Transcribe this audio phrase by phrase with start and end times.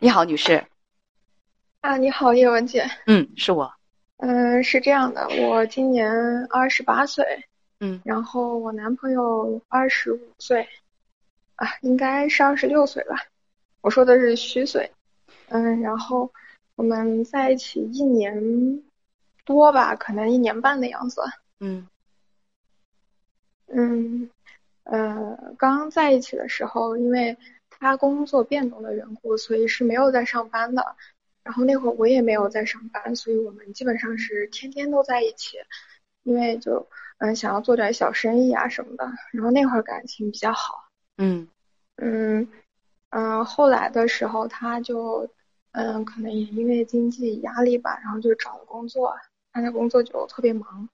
[0.00, 0.64] 你好，女士。
[1.80, 2.88] 啊，你好，叶文姐。
[3.06, 3.72] 嗯，是我。
[4.18, 6.10] 嗯，是这样的，我今年
[6.50, 7.24] 二十八岁。
[7.80, 8.00] 嗯。
[8.04, 10.68] 然后我男朋友二十五岁，
[11.56, 13.16] 啊，应该是二十六岁吧。
[13.80, 14.90] 我说的是虚岁。
[15.48, 16.32] 嗯，然后
[16.76, 18.82] 我们在一起一年
[19.44, 21.20] 多吧，可能一年半的样子。
[21.60, 21.86] 嗯。
[23.66, 24.30] 嗯，
[24.88, 27.36] 呃，刚在一起的时候，因为。
[27.80, 30.84] 他工作变动的缘故，所以是没有在上班的。
[31.44, 35.58] 然后那会儿我也没有在上班，所以我们基本上是天天都在一起。
[36.24, 36.88] 因为就
[37.18, 39.08] 嗯想要做点小生意啊什么的。
[39.32, 40.88] 然后那会儿感情比较好。
[41.18, 41.46] 嗯
[42.02, 42.48] 嗯
[43.10, 45.30] 嗯，后来的时候他就
[45.70, 49.14] 嗯可能也因为经济压力吧，然后就找了工作。
[49.52, 50.88] 他的工作就特别忙，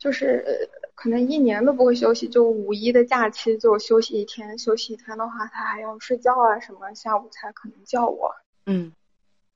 [0.00, 0.68] 就是。
[0.96, 8.30] 可能一年都不会休息，就五一的假期就休息一天，休息一天的话，他还要睡觉啊什么，下午才可能叫我。
[8.66, 8.92] 嗯，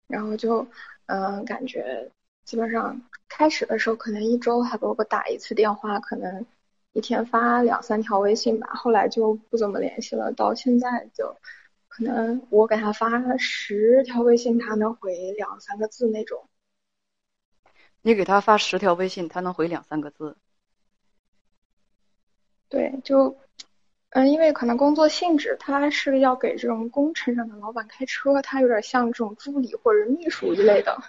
[0.07, 0.67] 然后就
[1.05, 2.11] 嗯，感觉
[2.47, 6.47] 基本上开始的时候可能一周他给我打一次电话，可能
[6.95, 10.33] 一天发两三条微信吧，后来就不怎么联系了。
[10.33, 11.37] 到现在就
[11.89, 16.43] 可能我给他发十条微信，他能回两三个字那种。
[18.07, 20.37] 你给他发十条微信，他能回两三个字？
[22.69, 23.35] 对，就，
[24.11, 31.03] 嗯，因为可能工作性质，他是要给这种工程上的老板开车，他有点像这种助理或者秘书一类的。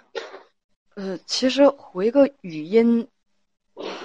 [0.94, 3.06] 呃，其实回个语音，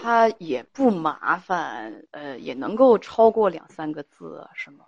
[0.01, 4.83] 他也不麻烦，呃，也能够超过两三个字，是吗？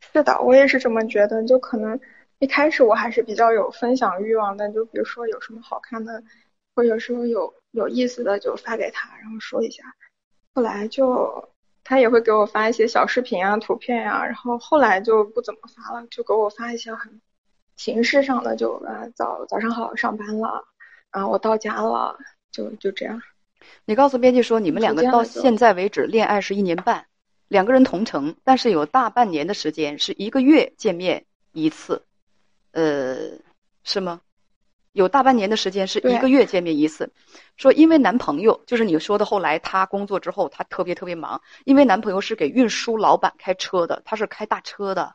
[0.00, 1.44] 是的，我也是这么觉得。
[1.44, 2.00] 就可能
[2.38, 6.22] 一开始我还是比较有分享欲望的，就比如说有什么好看的，
[6.74, 9.82] 或者说有有意思的，就发给他，然后说一下。
[10.54, 11.48] 后来就
[11.84, 17.20] 他也会给我发一些小视频啊、图片呀，然后后来就不怎么发了，就给我发一些很
[17.76, 20.64] 形式上的，就啊早早上好上班了，
[21.12, 22.18] 然后我到家了，
[22.50, 23.22] 就就这样。
[23.84, 27.06] 你告诉编辑说，你们两个到现在为止恋爱是一年半，
[27.48, 32.02] 两个人同城，但是有大半年的时间是一个月见面一次，
[32.76, 33.38] 呃，
[33.84, 34.20] 是吗？
[34.92, 37.10] 有大半年的时间是一个月见面一次，
[37.56, 45.14] 说因为男朋友就是你说的后来他工作之后他特别特别忙，因为男朋友是给运输老板开车的，他是开大车的，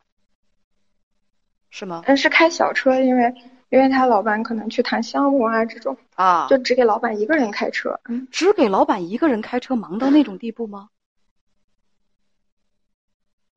[1.70, 2.02] 是吗？
[2.08, 3.32] 嗯，是开小车，因为
[3.70, 10.90] 因为他老板可能去谈项目啊这种啊，就只给老板一个人开车，嗯，只给老板一个人开车，忙到那种地步吗？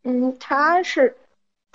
[0.03, 1.17] 嗯，他是。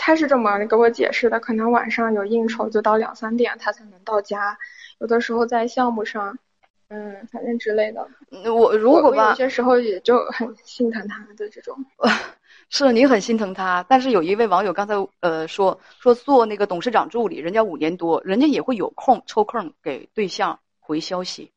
[0.01, 4.57] 他是这么给我解释的，可能晚上有应酬，就到两三点他才能到家。
[4.99, 6.39] 有的时候在项目上，
[6.87, 8.07] 嗯，反正之类的。
[8.49, 11.75] 我如果吧，有些时候也就很心疼他的这种。
[12.71, 21.51] 是你很心疼他，但是有一位网友刚才呃说说做那个董事长助理，人家五年多，人家也会有空抽空给对象回消息。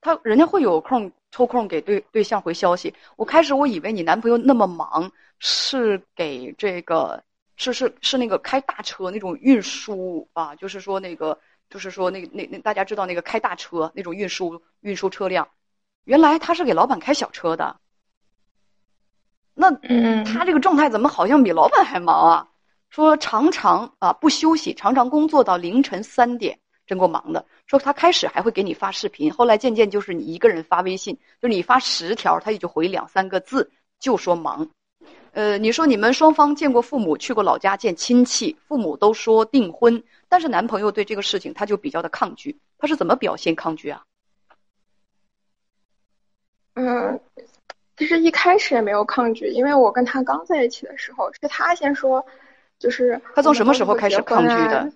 [0.00, 2.94] 他人家会有空抽空给对对象回消息。
[3.16, 5.10] 我开始我以为你男朋友那么忙。
[5.42, 7.24] 是给这个，
[7.56, 15.48] 是是是那个开大车那种运输啊，就是说那个，就是说那那那大家知道那个开大车那种运输运输车辆，
[16.04, 17.80] 原来他是给老板开小车的。
[19.54, 19.70] 那
[20.24, 22.48] 他这个状态怎么好像比老板还忙啊？
[22.90, 27.46] 说常常啊不休息，常常工作到凌晨三点，真够忙的。
[27.70, 33.70] 说他开始还会给你发视频，后来渐渐就是你一个人发微信，就你发十条，他也就回两三个字，
[34.00, 34.68] 就说忙。
[35.30, 44.02] 呃，你说你们双方见过父母，去过老家见亲戚，父母都说订婚，但是男朋友对这个事情他就比较的抗拒，他是怎么表现抗拒啊？
[46.74, 47.20] 嗯，
[47.96, 52.26] 其实一开始也没有抗拒，因为我跟他刚在一起的时候，是他先说，
[52.80, 54.92] 就是他从什么时候开始抗拒的？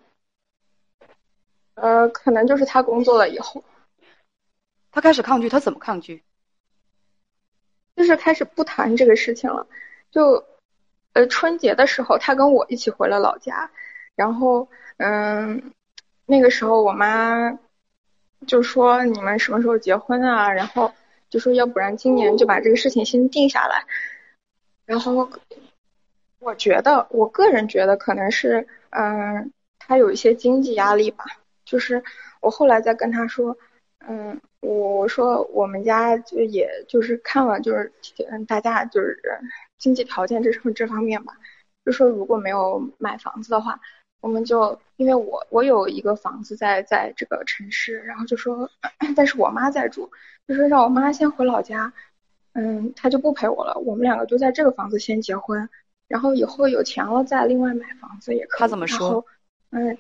[1.75, 3.63] 呃，可能就是他工作了以后，
[4.91, 6.23] 他开始抗拒，他怎么抗拒？
[7.97, 9.67] 就是开始不谈这个事情了。
[10.11, 10.45] 就，
[11.13, 13.71] 呃，春节的时候，他跟我一起回了老家，
[14.15, 15.73] 然后，嗯，
[16.27, 17.57] 那个时候我妈
[18.47, 20.53] 就说你们什么时候结婚啊？
[20.53, 20.93] 然后
[21.31, 23.85] 就说要不然今年就把这个事情先定下来。
[24.87, 25.29] 然后，
[26.39, 31.25] 我觉得，我个人觉得可能是，嗯，他有一些经济压力吧。
[31.65, 32.03] 就是
[32.41, 33.57] 我后来再跟他说，
[34.07, 37.93] 嗯，我说我们家就也就是看了，就是
[38.31, 39.21] 嗯，大家就是。
[39.77, 41.37] 经济条件这什么这方面吧，
[41.85, 43.79] 就说如果没有买房子的话，
[44.23, 48.71] 我们就因为我我有一个房子在在这个城市，然后就说，
[49.15, 50.11] 但是我妈在住，
[50.49, 51.93] 就说让我妈先回老家，
[52.55, 55.69] 嗯，她就不陪我了，我们两个就在这个房子先结婚，
[56.09, 58.61] 然后以后有钱了再另外买房子也可以。
[58.61, 59.27] 他怎么说？
[59.69, 59.99] 嗯，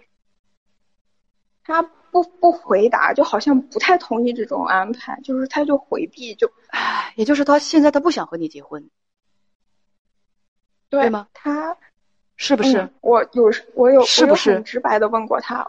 [1.65, 6.49] 他不不回答，就好像不太同意这种安排，就是他就回避，就，
[7.17, 8.89] 也就是他现在他不想和你结婚，
[10.89, 11.27] 对吗？
[11.35, 11.77] 他
[12.37, 12.89] 是不是？
[13.01, 15.69] 我有我有是不是直白的问过他？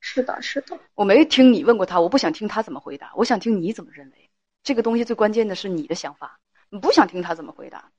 [0.00, 0.78] 是的，是的。
[0.94, 4.30] 我没听你问过他，我不想听他怎么回答，我想听你怎么认为。
[4.62, 7.90] 这个东西最关键的是你的想法，你不想听他怎么回答，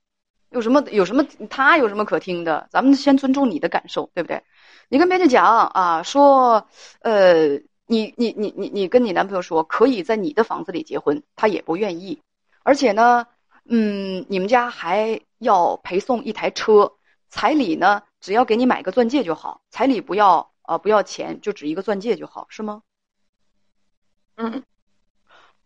[0.56, 2.70] 有什么有什么他有什么可听的？
[2.72, 4.42] 咱们先尊重你的感受，对不对？
[4.88, 6.66] 你跟编辑讲啊，说，
[7.02, 7.58] 呃，
[7.88, 12.22] 你你你你你跟你男朋友说，可以在你的房子里结婚，他也不愿意，
[12.64, 13.28] 而且呢，
[13.66, 16.94] 嗯，你们家还要陪送一台车，
[17.28, 22.82] 彩礼呢，只要给你买个钻戒就好，彩礼不要啊，不要钱，就只一个钻戒就好，是吗？
[24.38, 24.64] 嗯。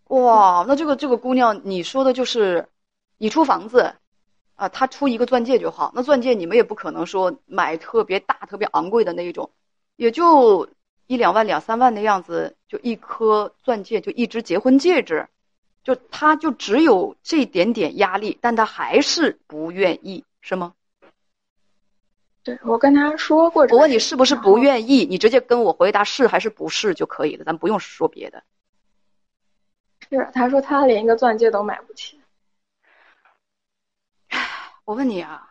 [0.06, 2.68] 哇，那这个这个姑娘，你说的就是，
[3.20, 3.94] 你出房子，
[4.60, 5.94] 啊，他出一个钻戒就好。
[5.96, 9.50] 那钻戒你们也不可能说买特别大、特别昂贵的那一种，
[9.96, 10.68] 也就
[11.08, 15.30] 一两万、两三万的样子，就一颗钻戒，就一只结婚戒指，
[15.82, 20.74] 就他就只有这点点压力，但他还是不愿意，是吗？
[22.44, 28.44] 对我跟他说过，我问你是不是不愿意，你直接跟我回答是还是不是就可以了，咱不用说别的。
[30.10, 32.19] 是，他说他连一个钻戒都买不起。
[34.90, 35.48] 我问你啊，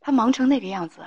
[0.00, 1.00] 他忙成那个样子，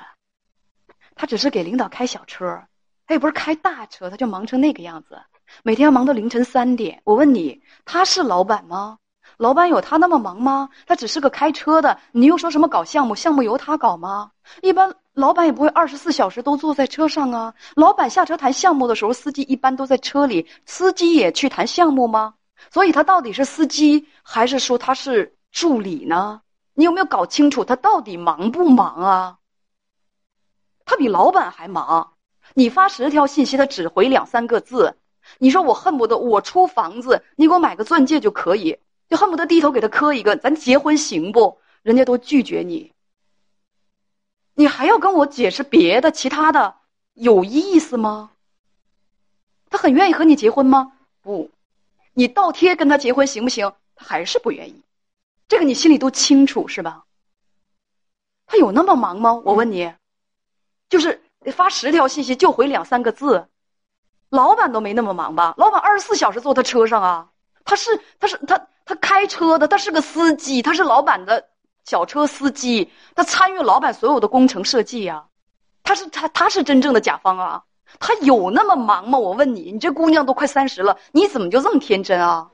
[1.14, 2.64] 他只是给领导开小车，
[3.06, 5.22] 他也不是开大车，他就忙成那个样子，
[5.62, 7.00] 每天要忙到凌晨三点。
[7.04, 8.98] 我问你，他是老板吗？
[9.38, 10.68] 老板有他那么忙吗？
[10.88, 13.14] 他只是个开车的，你又说什么搞项目？
[13.14, 14.32] 项目由他搞吗？
[14.64, 17.54] 一般老板也不会二十四小时都坐在车上啊。
[17.76, 20.48] 老板下车谈项目的时候，司机一般都在车里。
[20.66, 22.34] 司机也去谈项目吗？
[22.72, 26.42] 所以他到底是司机还是说他是助理呢？
[26.82, 29.38] 你有没有搞清楚他到底忙不忙啊？
[30.84, 32.14] 他比老板还忙。
[32.56, 34.98] 你发十条信息，他只回两三个字。
[35.38, 41.60] 你说我恨不得我出房子，你给我买个钻戒就可以，就恨不得低头给他磕一个，咱结婚行不？
[41.84, 42.92] 人家都拒绝你。
[44.56, 46.78] 你还要跟我解释别的、其他的，
[47.14, 48.32] 有意思吗？
[49.70, 50.94] 他很愿意和你结婚吗？
[51.22, 51.52] 不，
[52.16, 53.72] 你倒贴跟他结婚行不行？
[53.94, 54.82] 他还是不愿意，
[55.52, 57.04] 这个你心里都清楚是吧？
[58.48, 59.34] 他有那么忙吗？
[59.34, 59.94] 我问你，
[60.88, 61.22] 就是
[61.52, 63.50] 发十条信息就回两三个字，
[64.30, 65.54] 老板都没那么忙吧？
[65.58, 67.30] 老板二十四小时坐他车上啊，
[67.66, 71.50] 他是他是他他开车的，他是个司机，他是老板的。
[71.84, 75.26] 小车司机，他参与老板所有的工程设计呀，
[75.84, 77.62] 他是他他是真正的甲方啊，
[78.00, 79.20] 他有那么忙吗？
[79.20, 82.50] 我问你，你这姑娘都快三十了，你怎么就这么天真啊？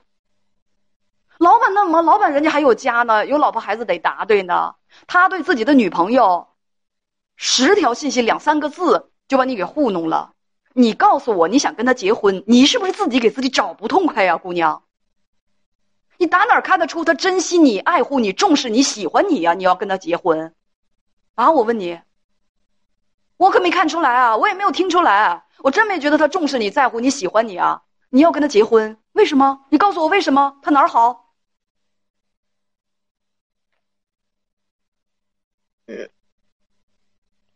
[1.39, 4.75] 老板那么，老板人家还有家呢，有老婆孩子得答对呢。
[5.05, 6.47] 他对自己的女朋友，
[7.35, 10.33] 十条信息两三个字就把你给糊弄了。
[10.73, 14.83] 你告诉我，你想跟他结婚，你是不是自己给自己找不痛快呀，姑娘？
[16.17, 19.53] 你打哪儿看得出他珍惜你、爱护你、重视你、喜欢你呀？
[19.53, 20.55] 你要跟他结婚，
[21.35, 21.51] 啊？
[21.51, 21.99] 我问你，
[23.37, 27.83] 我可没看出来啊，我也没有听出来，我真没觉得他重视你、在乎你、喜欢你啊！
[28.09, 29.65] 你要跟他结婚，为什么？
[29.69, 30.57] 你告诉我为什么？
[30.63, 31.26] 他哪儿好？
[35.87, 36.09] 嗯。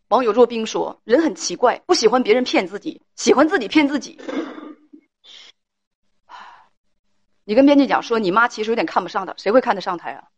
[0.08, 4.20] 网友若冰说：“人很奇怪，不喜欢别人骗自己，喜欢自己骗自己。
[7.46, 10.30] ”你跟编辑讲说，你妈其实有点看不上他，谁会看得上他呀？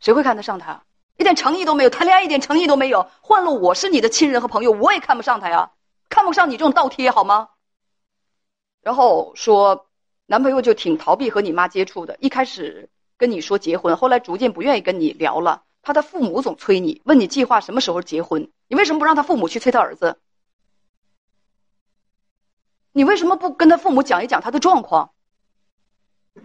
[0.00, 0.84] 谁会看得上他？
[1.16, 3.08] 一点诚意都没有，谈恋爱一点诚意都没有。
[3.20, 5.70] 换了我是你的亲人和朋友，我也看不上他呀，
[6.08, 7.50] 看不上你这种倒贴好吗？
[8.82, 9.86] 然后说，
[10.26, 15.62] 男朋友就挺逃避和你妈接触的，一开始跟你说结婚，后来逐渐不愿意跟你聊了。
[15.84, 20.18] 他的父母总催你，问你计划什么时候结婚，你为什么不让他父母去催他儿子？
[22.92, 25.10] 你为什么不跟他父母讲一讲他的状况？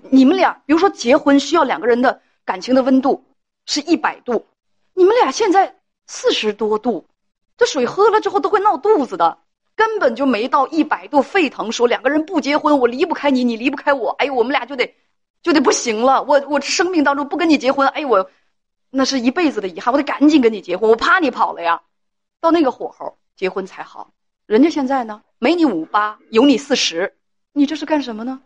[0.10, 3.24] 你们俩，比如说结婚需要两个人的感情的温度
[3.66, 4.46] 是一百度，
[4.94, 7.08] 你们俩现在四十多度，
[7.58, 9.38] 这水喝了之后都会闹肚子的，
[9.76, 11.72] 根本就没到一百度沸腾。
[11.72, 14.96] 说两个人不结婚，我离不开你，你离不开我，哎呦，我们俩就得
[15.42, 16.22] 就得不行了。
[16.24, 18.30] 我我生命当中不跟你结婚，哎我
[18.92, 21.82] 那是一辈子的遗憾，我得赶紧跟你结婚，我怕你跑了呀。
[22.42, 24.12] 到那个火候结婚才好。
[24.46, 27.16] 人家现在呢，没你五八，有你四十，
[27.54, 28.42] 你这是干什么呢？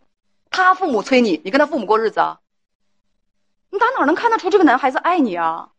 [0.50, 2.40] 他父母催你，你跟他父母过日子啊？
[3.70, 5.70] 你打哪能看得出这个男孩子爱你啊？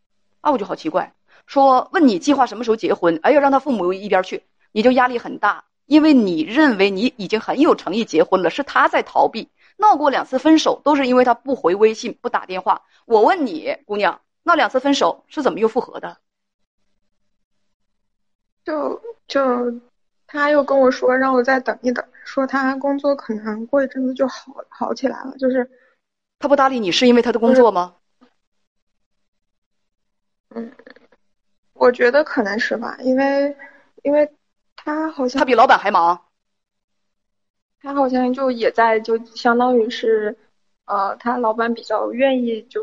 [0.41, 1.15] 啊，我就好奇怪。
[1.47, 3.21] 说问你计划什么时候结婚？
[3.23, 9.51] 哎呀，让他父母一边去，你就压力很大，因为你认为你已经很有诚意结婚了，是他在逃避。
[9.77, 12.83] 闹过两次分手，都是因为他不回微信、不打电话。
[13.07, 16.19] 我问你，姑娘，那两次分手是怎么又复合的？
[18.65, 19.81] 就就，
[20.27, 25.37] 他又跟我说让我再等一等，说他工作可能过一阵子就好好起来了。
[25.39, 25.69] 就是
[26.39, 27.97] 他不搭理你，是因为他的工作吗？
[30.51, 30.73] 嗯，
[31.73, 33.57] 我觉得可能是吧，因为
[34.03, 34.31] 因为
[34.77, 36.21] 他好像他比老板还忙。
[37.81, 40.35] 他好像就也在，就相当于是，
[40.87, 42.81] 呃，他老板比较愿意就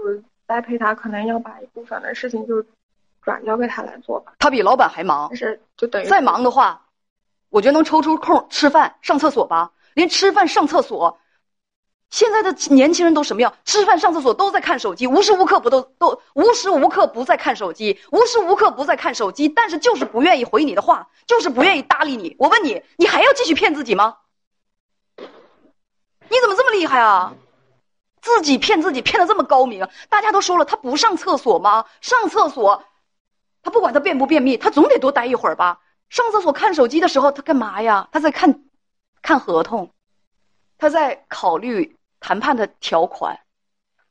[0.51, 2.61] 栽培他，可能要把一部分的事情就
[3.21, 4.33] 转交给他来做吧。
[4.37, 6.87] 他比老板还忙，但是就等于再忙的话，
[7.49, 9.71] 我觉得能抽出空吃饭、上厕所吧。
[9.93, 11.19] 连吃饭、上厕所，
[12.09, 13.53] 现在的年轻人都什么样？
[13.63, 22.35] 吃饭、上厕所都在看手机，无时无刻不都都无时无刻不在看手机，无时无刻不在看手机，但是就是不愿意回你的话，就是不愿意搭理你。
[22.37, 24.17] 我问你，你还要继续骗自己吗？
[25.17, 27.33] 你怎么这么厉害啊？
[28.21, 31.85] 自己骗自己骗的这么高明，大家都说了，他不上厕所吗？
[32.01, 32.83] 上厕所，
[33.63, 35.79] 他不管他便不便秘，他总得多待一会儿吧。
[36.09, 38.07] 上厕所看手机的时候，他干嘛呀？
[38.11, 38.63] 他在看，
[39.21, 39.91] 看合同，
[40.77, 43.39] 他在考虑谈判的条款，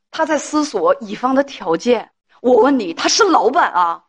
[0.09, 2.11] 他在思索乙方的条件。
[2.41, 4.03] 我问你，他是老板啊？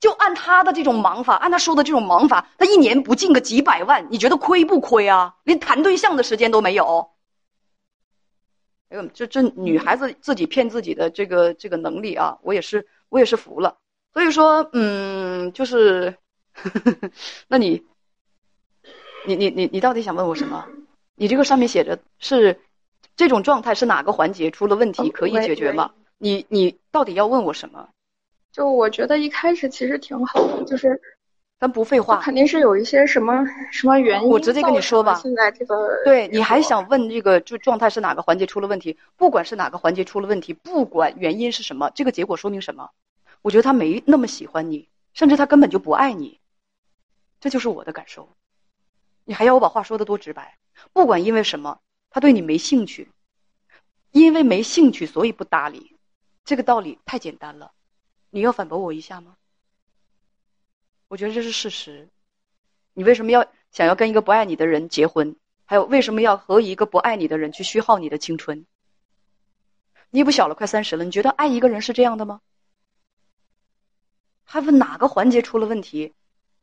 [0.00, 5.34] 就按他的这种忙法，按他说的这种忙法，他一年不进个几百万，你觉得亏不亏啊？
[5.44, 7.10] 连谈对象的时间都没有。
[9.12, 13.78] 这这女孩子自己骗自己的这个这个能力啊，我也是我也是服了。
[14.12, 16.16] 所以说，嗯，就是，
[17.48, 17.82] 那你，
[19.26, 20.66] 你你你你到底想问我什么？
[21.14, 22.60] 你这个上面写着是
[23.16, 25.92] 这种状态是哪个环节出了问题可以解决吗？
[26.18, 27.88] 你你到底要问我什么？
[28.52, 31.00] 就我觉得一开始其实挺好的，就是
[31.62, 34.28] 咱不废话，肯定是有一些什么什么原因。
[34.28, 38.98] 我直接跟你说吧，现在这个对你还想问这个就状态是哪个环节出了问题？
[39.16, 42.90] 不管是哪个环节出了问题，不管原因是什么，这个结果说明什么？
[43.42, 46.40] 我觉得他没那么喜欢你，甚至他根本就不爱你，
[47.38, 48.28] 这就是我的感受。
[49.24, 50.58] 你还要我把话说的多直白？
[50.92, 51.78] 不管因为什么，
[52.10, 53.08] 他对你没兴趣，
[54.10, 55.94] 因为没兴趣所以不搭理，
[56.44, 57.70] 这个道理太简单了。
[58.30, 59.36] 你要反驳我一下吗？
[61.12, 62.08] 我觉得这是事实。
[62.94, 65.36] 你为什么要想要跟一个不爱你的人结婚？
[65.66, 68.64] 还有为什么要和一个不爱你的人去虚耗你的青春？
[70.08, 72.40] 你也不小了，快三十了，你觉得爱一个人是这样的吗？
[74.42, 76.14] 还问哪个环节出了问题？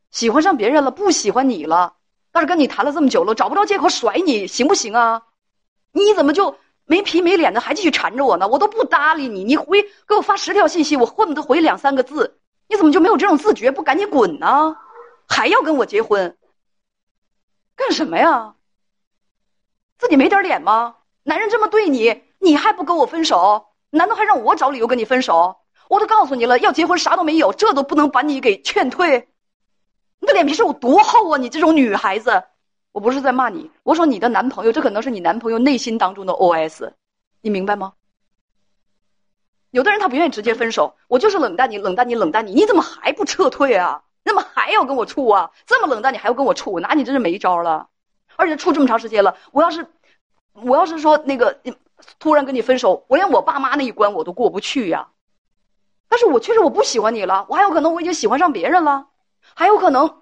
[0.09, 1.97] 喜欢上别人了，不喜欢你了，
[2.31, 5.27] 但是跟你谈了这么久了，找不着借口甩你，行不行啊？
[5.91, 6.57] 你怎么就？
[6.85, 9.43] 没皮没脸的还继续缠着我呢，我都不搭理你。
[9.43, 12.38] 你回给我发十条信息，我恨不得回两三个字。
[12.69, 13.71] 你怎么就没有这种自觉？
[13.71, 14.77] 不赶紧滚呢？
[15.27, 16.37] 还要跟我结婚？
[17.75, 18.55] 干什么呀？
[19.97, 20.95] 自己没点脸吗？
[21.23, 23.65] 男人这么对你，你还不跟我分手？
[23.89, 25.57] 难道还让我找理由跟你分手？
[25.89, 29.27] 我都告诉你了，要结婚啥都没有，这都不能把你给劝退。
[30.19, 31.37] 你的脸皮是有多厚啊？
[31.37, 32.43] 你这种女孩子！
[32.91, 36.91] 我不是在骂你，我说你的男朋友，这可能是你男朋友内心当中的 OS，
[37.41, 37.93] 你明白吗？
[39.71, 44.03] 有的人他不愿意直接分手，我就是冷淡你，冷淡你，冷淡你，你怎么还不撤退啊？
[44.23, 45.51] 那么还要跟我处啊？
[45.65, 47.89] 这么冷淡你还要跟我处，我拿你真是没招了。
[48.35, 49.87] 而且处这么长时间了，我要是，
[50.53, 51.59] 我要是说那个
[52.19, 55.09] 突然跟你分手，我连我爸妈那一关我都过不去呀。
[56.07, 59.07] 但是我确实我不喜欢你了，我还有可能我已经喜欢上别人了，
[59.55, 60.21] 还有可能，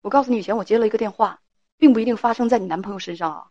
[0.00, 1.38] 我告诉你，以前我接了一个电话。
[1.78, 3.46] 并不一定发生在你男朋友身上啊。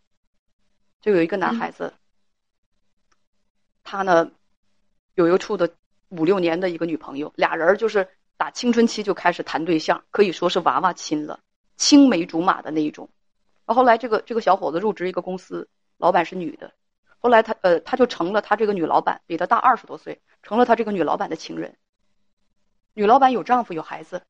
[1.02, 1.92] 就有一个男孩子，
[3.84, 4.30] 他呢
[5.14, 5.70] 有一个处的
[6.08, 11.40] 五六年的一个女朋友，俩人就是打青春期就开始谈对象，可以说是娃娃亲了，
[11.76, 13.08] 青梅竹马的那一种。
[13.66, 16.72] 然后来这个这个小伙子入职一个公司，老板是女的，
[17.18, 21.76] 后来他呃他就成了他这个女老板，比他大二十多岁，成了他这个女老板的情人。
[22.94, 24.22] 女老板有丈夫有孩子，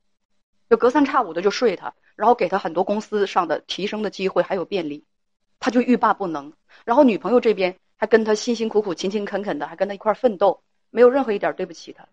[0.69, 1.93] 就隔三差五的就睡他。
[2.15, 5.03] 然后给他很多公司上的提升的机会，还有便利，
[5.59, 6.53] 他就欲罢不能。
[6.85, 10.61] 然后女朋友这边还跟他辛辛苦苦、勤勤恳恳的，还跟他一块奋斗，
[10.93, 12.07] 没有任何一点对不起他。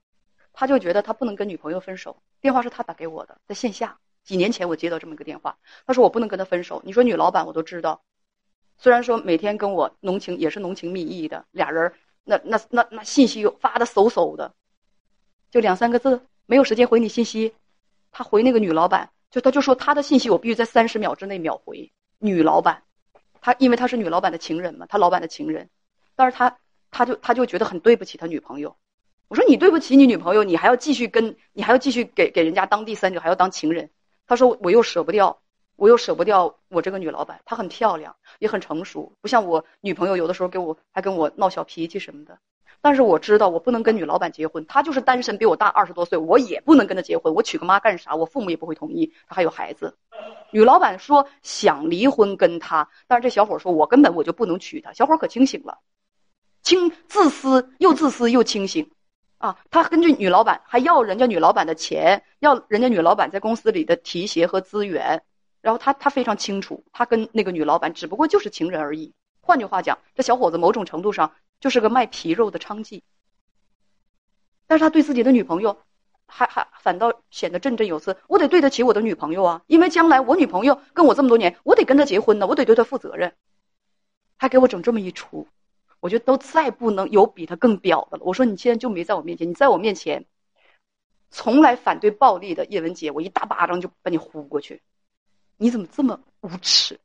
[0.52, 2.16] 他就觉得他不能跟女朋友分手。
[2.40, 3.98] 电话是他打给我的，在线下。
[4.24, 5.56] 几年前我接到这么一个电话，
[5.86, 6.82] 他说我不能跟他分手。
[6.84, 8.02] 你说女老板我都知道，
[8.78, 11.92] 虽然说每天跟我浓情也是浓情蜜意的，俩人
[12.24, 14.54] 那那那那信息发的嗖嗖的，
[15.50, 17.54] 就两三个字，没有时间回你信息。
[18.10, 19.10] 他回那个女老板。
[19.30, 21.92] 就他就说他的信息我必须在三十秒之内秒回。
[22.18, 22.82] 女老板，
[23.40, 25.70] 他因为他是女老板的情人嘛，他老板的情人，
[26.16, 26.58] 但是他
[26.90, 28.76] 他就他就觉得很对不起他女朋友。
[29.28, 33.88] 我说你对不起你女朋友，你还要继续跟你还要继续给给人家当第三者，还要当情人。
[34.26, 35.38] 他说我又舍不掉，
[35.76, 42.38] 我又舍不掉我这个女老板，她很漂亮，也很成熟，不像我女朋友有的时候给我还跟我闹小脾气什么的。
[42.82, 47.32] 但是我知道我不能跟女老板结婚，她就是单身，比我大二十多岁，我也不能跟她结婚。
[47.34, 48.16] 我娶个妈干啥？
[48.16, 49.12] 我父母也不会同意。
[49.28, 49.94] 她还有孩子，
[50.50, 54.92] 女老板说想离婚跟他，但是这小伙说，我根本我就不能娶她。
[54.92, 55.78] 小伙可清醒了，
[56.70, 58.88] 清自私又自私又清醒，
[59.38, 65.20] 啊，他根据女老板还要人家女老板的钱，要人家女老板在公司里的提携和资源。
[65.62, 69.12] 然后他他非常清楚，他跟那个女老板只不过就是情人而已。
[69.40, 73.02] 换句话讲，这小伙子某种程度上就是个卖皮肉的娼妓。
[74.68, 75.76] 但是他对自己的女朋友，
[76.28, 78.16] 还还反倒显得振振有词。
[78.28, 83.34] 我得对得起我的女朋友啊，因为将来我女朋友跟我这么多年，我得跟她结婚呢，我得对她负责任。
[84.36, 85.48] 还给我整这么一出，
[86.00, 88.24] 我觉得都再不能有比他更婊的了。
[88.24, 90.24] 我说你现在就没在我面前，你在我面前，
[91.30, 94.82] 从来反对暴力的叶文洁，我一大巴掌就把你呼过去。
[95.56, 96.98] 你怎么这么无耻？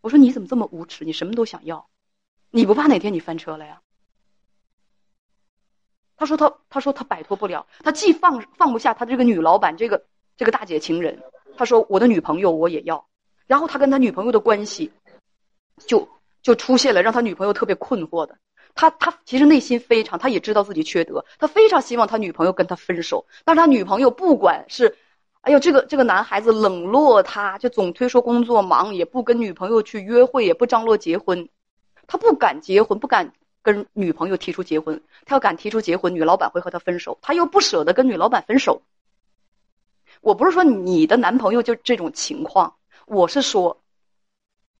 [0.00, 1.04] 我说你怎么这么无耻？
[1.04, 1.88] 你什么都想要，
[2.50, 3.80] 你不怕哪天你翻车了呀？
[6.16, 10.04] 他说他他说他摆脱不了，他既放放不下他这个女老板这个
[10.36, 11.22] 这个大姐情人，
[11.56, 13.06] 他说我的女朋友我也要，
[13.46, 14.90] 然后他跟他女朋友的关系，
[15.86, 16.08] 就
[16.48, 18.38] 就出现了让他女朋友特别困惑的，
[18.74, 24.96] 他他其实内心非常，他也知道自己缺德，他非常希望他女朋友跟他分手，但是他女朋友不管是。
[25.42, 31.48] 哎呦，这个这个男孩子冷落他，就总推说工作忙，也不跟女朋友去约会，也不张罗结婚。
[32.06, 35.00] 他不敢结婚，不敢跟女朋友提出结婚。
[35.24, 37.16] 他要敢提出结婚，女老板会和他分手。
[37.22, 38.82] 他又不舍得跟女老板分手。
[40.20, 42.74] 我不是说你的男朋友就这种情况，
[43.06, 43.80] 我是说，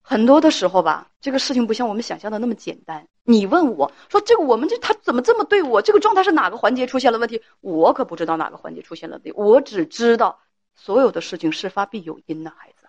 [0.08, 3.06] 很多的时候吧，这个事情不像我们想象的那么简单。
[3.24, 5.82] 你问我说这个，我们这他怎么这么对我？
[5.82, 7.42] 这个状态是哪个环节出现了问题？
[7.60, 10.40] 我可不知道哪个环节出现了问题，我只知道。
[10.74, 12.86] 所有的事情事发必有因呢，孩子，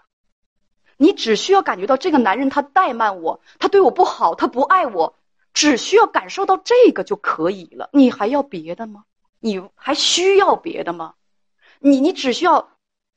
[0.96, 5.14] 你只需要感觉到这个男人他怠慢我，他对我不好，他不爱我，
[5.54, 7.90] 只需要感受到这个就可以了。
[7.92, 9.04] 你还要别的吗？
[9.42, 11.16] 你还需要别的吗？
[11.80, 12.70] 你你只需要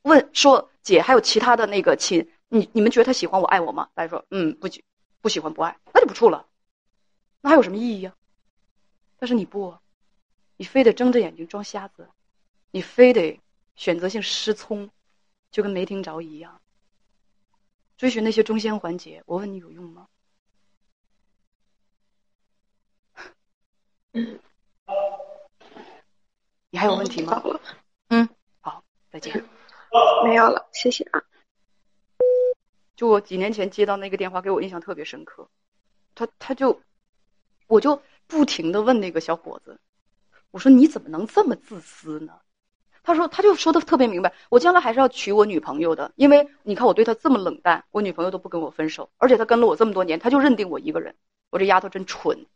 [0.02, 3.88] 问说姐还有其他的那个亲，你你们觉得他喜欢我爱我吗？
[3.94, 4.84] 大家说嗯不喜
[5.22, 6.46] 不喜欢不爱，那就不处了，
[7.40, 8.14] 那还有什么意义呀？
[9.18, 9.78] 但是你不，
[10.58, 12.10] 你非得睁着眼睛装瞎子，
[12.70, 13.40] 你非得。
[13.74, 14.90] 选择性失聪，
[15.50, 16.60] 就跟没听着一样。
[17.96, 20.08] 追寻那些中间环节，我问你有用吗？
[26.68, 27.42] 你还有问题吗？
[28.10, 28.28] 嗯，
[28.60, 29.42] 好，再见。
[30.22, 31.24] 没有了，谢谢啊。
[32.96, 35.48] 就我几年前接到那个电话，给我印象特别深刻。
[36.14, 36.80] 他他就，
[37.66, 39.80] 我就不停的问那个小伙子，
[40.50, 42.34] 我说你怎么能这么自私呢？
[43.02, 51.16] 他说，他就说的特别明白，我将来还是要娶我女朋友的，因为你看我对他这么冷淡，我女朋友都不跟我分手，而且他跟了我这么多年，他就认定我一个人。
[51.50, 52.46] 我这丫头真蠢，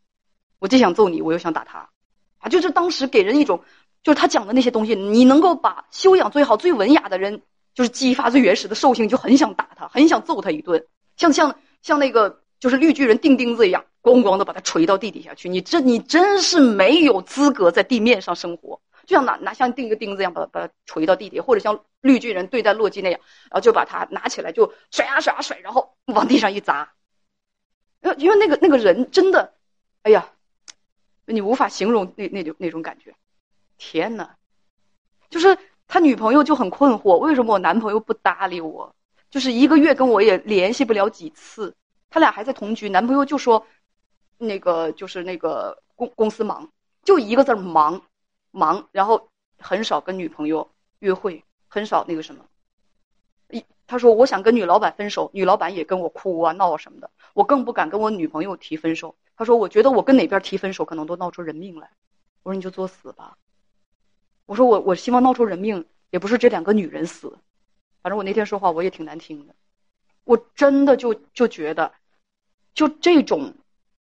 [0.58, 1.90] 我既想揍你，我又想打他，
[2.38, 3.64] 啊，就是当时给人一种，
[4.04, 7.42] 就是他讲的那些东西，你能够把修养最好、最文雅的人，
[7.76, 10.86] 就是激发最原始的兽性，就很想打他，很想揍他一顿，
[11.18, 15.46] 像像像那个就是绿巨人钉钉子一样，咣咣的把他锤到地底下去。
[15.50, 18.80] 你这你真是没有资格在地面上生活。
[19.04, 26.92] 就像拿拿像钉一个钉子一样，把把它锤到地底，或者像绿巨人对待洛基那样，然后就把它拿起来就甩啊甩啊甩，然后往地上一砸。
[28.00, 29.52] 呃，因为那个那个人真的，
[30.02, 30.30] 哎呀，
[31.26, 33.14] 你无法形容那那种那种感觉。
[33.78, 34.30] 天呐，
[35.28, 35.56] 就是
[35.88, 38.94] 他女朋友就很困惑，为什么我男朋友不搭理我？
[39.30, 41.74] 就是一个月跟我也联系不了几次。
[42.08, 43.66] 他俩还在同居，男朋友就说，
[44.38, 46.70] 那个就是那个公公司忙，
[47.02, 48.02] 就一个字忙。
[48.52, 50.70] 忙，然后很少跟女朋友
[51.00, 52.44] 约会，很少那个什么。
[53.50, 59.14] 一他说我想跟女老板分手，女老板也跟我哭啊闹啊什么的，我更不敢跟我女朋友提分手。
[59.36, 61.90] 他说我觉得我跟哪边提分手可能都闹出人命来。
[62.42, 63.36] 我说你就作死吧。
[64.46, 67.38] 我说我我希望闹出人命也不是这两个女人死，
[68.00, 69.54] 反正我那天说话我也挺难听的。
[70.24, 71.92] 我真的就就觉得，
[72.74, 73.54] 就这种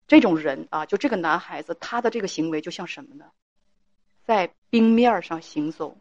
[0.07, 3.27] 这种人啊，就这个男孩子他的这个行为就像什么呢？
[4.25, 5.99] 在冰面上行走，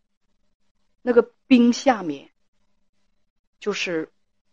[1.02, 2.30] 那个冰下面
[3.60, 4.12] 就是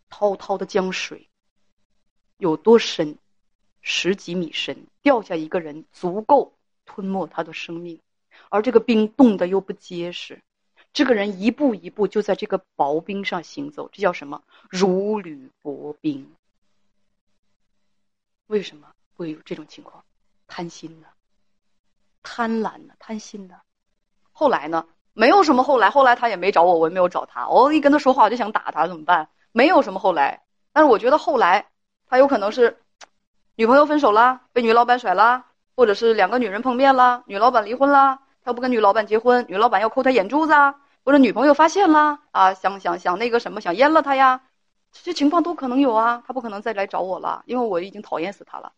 [0.09, 1.29] 滔滔的江水，
[2.37, 3.17] 有多深？
[3.83, 6.53] 十几米深，掉下一个人足够
[6.85, 7.99] 吞没他的生命，
[8.51, 10.41] 而这个冰冻的又不结实，
[10.91, 14.43] 这个人一步一步就在这个薄冰上行走，这叫什么？
[14.69, 16.29] 如履薄冰。
[18.47, 20.03] 为什么会有这种情况？
[20.47, 21.07] 贪心呢？
[22.23, 23.55] 贪婪呢，贪心呢？
[24.33, 24.85] 后来呢？
[25.13, 27.47] 没有什么后来，后来他也没找我，我也没有找他。
[27.47, 29.29] 我一跟他说话，我就想打他，怎么办？
[29.53, 30.43] 没有什么后来。
[30.73, 31.67] 但是我觉得后来
[32.07, 32.77] 他有可能是
[33.55, 44.41] 女朋友分手啦，被女老板甩啦，或者是两个女人碰面啦，女老板离婚啦，他不跟女老板结婚，女老板要抠他眼珠子啊，或者女朋友发现啦啊，想想想那个什么，想阉了他呀，
[44.91, 46.23] 这些情况都可能有啊。
[46.25, 48.73] 他不可能再来找我了，因为我已经讨厌死他了。